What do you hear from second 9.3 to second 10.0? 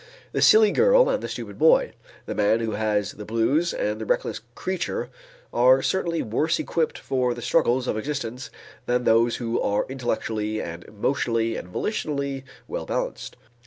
who are